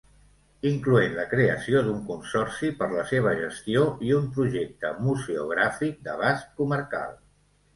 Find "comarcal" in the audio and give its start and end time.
6.63-7.17